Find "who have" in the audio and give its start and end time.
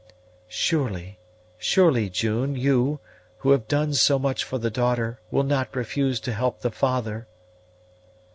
3.37-3.67